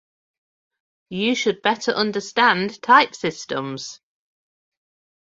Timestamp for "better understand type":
1.61-3.13